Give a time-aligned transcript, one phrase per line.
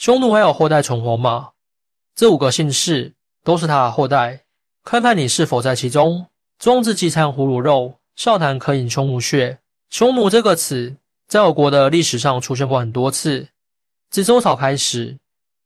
[0.00, 1.50] 匈奴还有后代存活吗？
[2.14, 3.12] 这五个姓氏
[3.44, 4.44] 都是他的后代，
[4.82, 6.24] 看看你是否在其中。
[6.58, 9.58] 庄子忌餐胡虏肉，笑谈可饮匈奴血。
[9.90, 10.96] 匈奴这个词
[11.28, 13.48] 在我国的历史上出现过很多次。
[14.08, 15.18] 自周朝开始，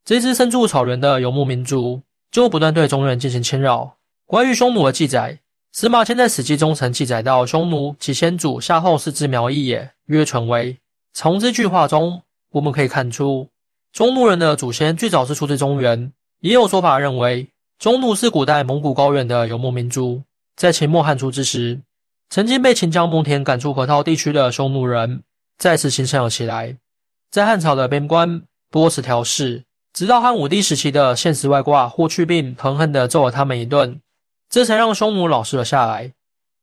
[0.05, 3.95] 这支身处草原的游牧民族就不断对中原进行侵扰。
[4.27, 5.39] 关于匈奴的记载，
[5.71, 10.77] 司马迁在《史记》中曾记载到：“匈奴其先祖夏后氏之苗裔也，曰纯为。”
[11.15, 13.49] 从这句话中，我们可以看出，
[13.95, 16.13] 匈奴人的祖先最早是出自中原。
[16.41, 17.49] 也有说法认为，
[17.79, 20.21] 匈奴是古代蒙古高原的游牧民族。
[20.57, 21.81] 在秦末汉初之时，
[22.29, 25.23] 曾经被秦将蒙恬赶出河套地区的匈奴人
[25.59, 26.77] 再次兴盛了起来，
[27.31, 29.63] 在汉朝的边关多次调试，
[29.93, 34.01] 直到汉武帝时期的现实外挂霍去病狠狠地揍了他们一顿，
[34.51, 36.13] 这才让匈奴老实了下来。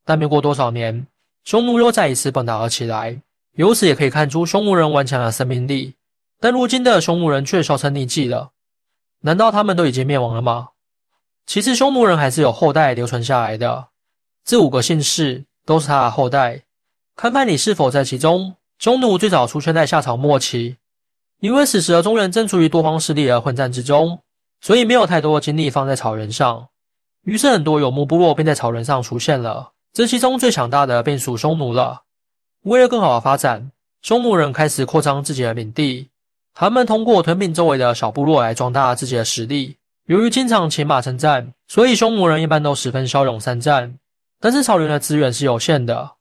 [0.03, 1.07] 但没过多少年，
[1.45, 3.21] 匈奴又再一次蹦跶了起来，
[3.55, 5.93] 由此也可以看出匈奴人顽强的生命力。
[6.41, 8.51] 但如今的匈奴人却销声匿迹了，
[9.21, 10.69] 难道他们都已经灭亡了吗？
[11.45, 13.89] 其实匈奴人还是有后代流传下来的，
[14.43, 16.63] 这五个姓氏都是他的后代。
[17.15, 18.55] 看看你是否在其中。
[18.79, 20.77] 匈奴最早出现在夏朝末期，
[21.39, 24.19] 因为此时的中原正处于多方势力的混战之中，
[24.59, 26.67] 所以没有太多的精力放在草原上。
[27.21, 32.01] 于是很多游牧部落便在草原上出现了，这其中最强大的便属匈奴了。
[32.63, 36.09] 为了更好的发展，匈奴人开始扩张自己的领地，
[36.53, 39.77] 他们通过吞并周围的小部落来壮大自己的实力。
[40.05, 43.97] 由于经常骑马征战，所以匈奴人一般都十分骁勇善战。
[44.39, 46.11] 但是草原的资源是有限的，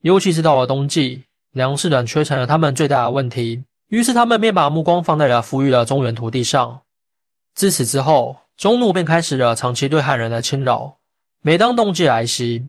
[0.00, 3.64] 尤其是到了冬季，粮食短缺成了他们最大的问题。
[3.88, 6.80] 于是他们便把目光放在了富裕的中原土地上。
[7.54, 10.96] 自此之后，匈奴便开始了长期对汉人的侵扰。
[11.42, 12.68] 每当冬季来袭，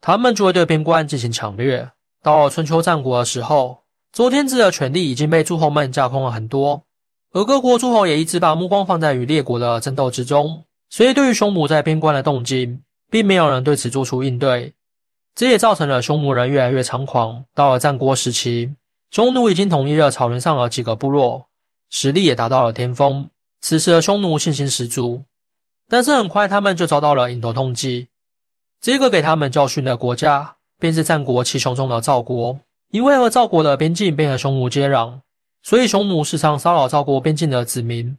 [0.00, 1.90] 他们就会对边关进行抢掠。
[2.22, 3.84] 到了春秋战国的时候，
[4.18, 6.82] 周天子的权力已经被诸侯们架空了很多。
[7.30, 14.74] 而各国诸侯也一直把目光放在与列国的争斗之中，所以对于匈奴在边关的动静，并没有人对此做出应对。
[15.36, 17.44] 这也造成了匈奴人越来越猖狂。
[17.54, 18.74] 到了战国时期，
[19.12, 21.46] 匈奴已经统一了草原上的几个部落，
[21.88, 23.30] 实力也达到了巅峰。
[23.60, 25.22] 此时的匈奴信心十足，
[25.88, 28.08] 但是很快他们就遭到了迎头痛击。
[28.80, 32.58] 这个给他们教训的国家，便是战国七雄中的赵国，
[32.90, 35.20] 因为和赵国的边境便和匈奴接壤。
[35.62, 38.16] 所以，匈奴时常骚扰赵国边境的子民。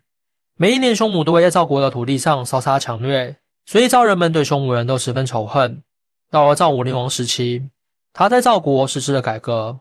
[0.57, 5.81] 每一年，匈奴都会在赵国的土地上烧杀抢掠，所以赵人们对匈奴人都十分仇恨。
[6.29, 7.69] 到了赵武灵王时期，
[8.13, 9.79] 他在赵国实施了改革，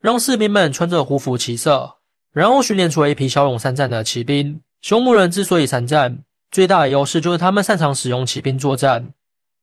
[0.00, 1.96] 让士兵们穿着胡服骑射，
[2.32, 4.60] 然后训练出了一批骁勇善战的骑兵。
[4.80, 9.12] 匈奴人之所以善战，最大的优势就是他们擅长使用骑兵作战。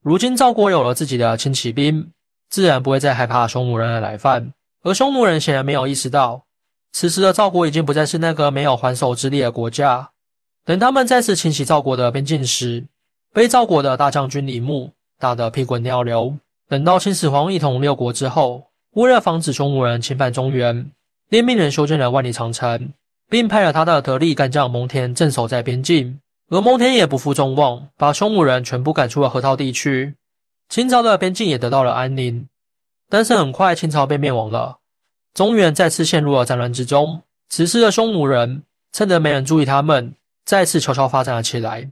[0.04, 2.12] 如今，赵国有了自己的轻骑兵，
[2.50, 4.54] 自然不会再害怕匈奴人的来犯。
[4.84, 6.46] 而匈奴人显然没有意识到。
[6.92, 10.10] 此时的赵国已经不再是那个没有还手之力的国家。
[10.66, 12.86] 等他们再次侵袭赵国的边境时，
[13.34, 16.36] 被赵国的大将军李牧打得屁滚尿流。
[16.68, 20.92] 等到秦始皇一统六国之后，为了防止匈奴人侵犯中原，
[21.30, 22.92] 便命人修建了万里长城，
[23.30, 26.20] 并派了他的得力干将蒙恬镇守在边境。
[26.50, 30.16] 而蒙恬也不负众望，把匈奴人全部赶出了河套地区，
[30.68, 32.49] 秦朝的边境也得到了安宁。
[33.10, 34.78] 但是很快，秦朝被灭亡了。
[35.34, 37.24] 中原再次陷入了战乱之中。
[37.50, 40.14] 此时的匈奴人趁着没人注意他们，
[40.46, 41.92] 再次悄悄发展了起来。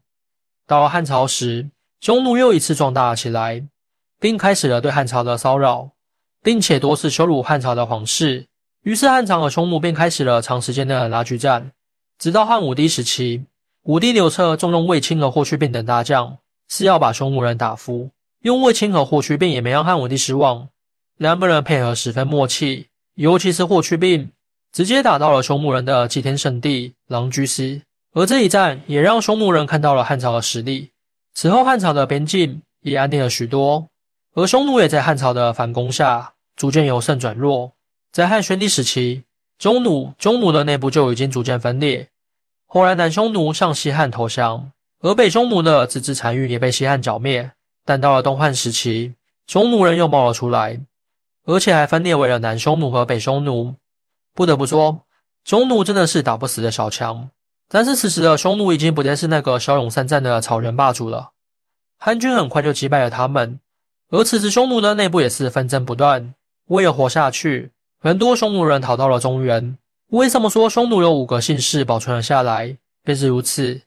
[0.67, 1.69] 到了汉朝时，
[1.99, 3.63] 匈奴又一次壮大了起来，
[4.19, 5.89] 并开始了对汉朝的骚扰，
[6.43, 8.45] 并且多次羞辱汉朝的皇室。
[8.83, 11.71] 于是汉朝和匈奴便开始了长时间的拉锯战。
[12.19, 13.45] 直到汉武帝时期，
[13.83, 16.37] 武帝刘彻重用卫青和霍去病等大将，
[16.69, 18.11] 是要把匈奴人打服。
[18.41, 20.69] 用卫青和霍去病也没让汉武帝失望，
[21.17, 22.87] 两个人配合十分默契。
[23.15, 24.29] 尤其是霍去病
[24.71, 27.81] 直接打到了匈奴人的祭天圣地狼居斯，
[28.13, 30.91] 而这一战也让匈奴人看到了汉朝的实力。
[31.33, 33.87] 此后，汉朝的边境也安定了许多，
[34.35, 37.71] 而匈奴也在汉朝的反攻下逐渐由盛转弱。
[38.11, 39.23] 在汉宣帝时期，
[39.57, 42.07] 匈奴匈奴的内部就已经逐渐分裂。
[42.67, 47.51] 后来，南匈奴向西汉投降，而北匈奴的自治残余也被西汉剿灭。
[47.83, 49.15] 但到了东汉时期，
[49.47, 50.79] 匈奴人又冒了出来。
[51.47, 53.73] 而且还分裂为了南匈奴和北匈奴。
[54.35, 55.05] 不得不说，
[55.45, 57.29] 匈奴真的是打不死的小强。
[57.69, 61.31] 但是此时的匈奴已经不再是那个骁勇善战的草原霸主了。
[61.97, 63.59] 汉军很快就击败了他们。
[64.09, 66.33] 而此时匈奴的内部也是纷争不断。
[66.67, 69.77] 为了活下去，很多匈奴人逃到了中原。
[70.09, 72.77] 为什么说匈奴有五个姓氏保存了下来？
[73.03, 73.81] 便是如此。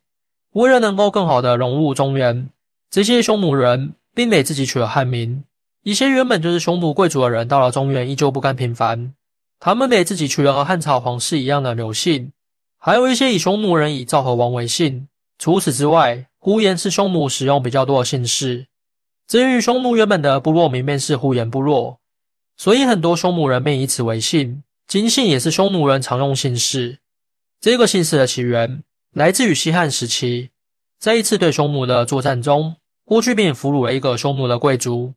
[0.53, 2.49] 为了能够更好的融入中原，
[2.91, 5.45] 这些匈奴人并给自己取了汉名。
[5.82, 9.15] 一些原本就是匈奴贵族的人，到了中原依旧不甘平凡。
[9.59, 12.32] 他们给自己取了和汉朝皇室一样的刘姓，
[12.79, 15.09] 还有一些以匈奴人以赵和王为姓。
[15.38, 18.67] 除此之外，呼延是匈奴使用比较多的姓氏。
[19.27, 21.99] 至于匈奴原本的部落名便是呼延部落，
[22.56, 24.62] 所以很多匈奴人便以此为姓。
[24.87, 26.99] 金姓也是匈奴人常用姓氏。
[27.61, 28.82] 这个姓氏的起源
[29.12, 30.50] 来自于西汉时期，
[30.99, 35.15] 在一次对匈奴的作战中，霍去病俘虏了一个匈奴的贵族。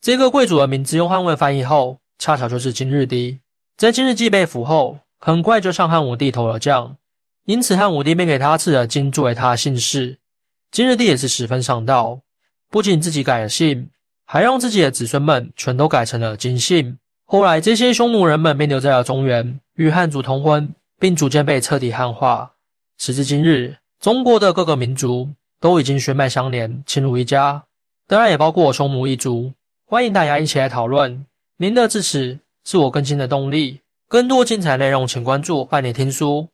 [0.00, 3.40] 这个贵族的名字用汉文翻译后，恰巧就是今日帝。
[3.76, 6.96] 在今日帝被俘后，很快就向汉武帝投了降，
[7.44, 10.16] 因此汉武帝便给他赐了金作为他的姓氏。
[10.70, 12.20] 今日帝也是十分上道，
[12.70, 13.90] 不仅自己改了姓，
[14.24, 16.96] 还让自己的子孙们全都改成了金姓。
[17.26, 22.52] 后来，这些匈奴人们便留在了中原，与汉族通婚，并逐渐被彻底汉化。
[22.96, 25.28] 时至今日，中国的各个民族
[25.60, 27.64] 都已经血脉相连，亲如一家，
[28.06, 29.52] 当然也包括匈奴一族。
[29.90, 31.26] 欢迎大家一起来讨论，
[31.56, 33.80] 您的支持是我更新的动力。
[34.06, 36.46] 更多精彩内容，请关注“伴你听书”。